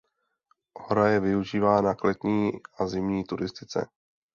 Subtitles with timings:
[0.75, 3.87] Hora je využívána k letní a zimní turistice.